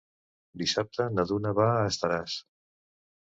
Dissabte 0.61 1.05
na 1.17 1.25
Duna 1.33 1.51
va 1.59 1.67
a 1.75 1.85
Estaràs. 1.91 2.39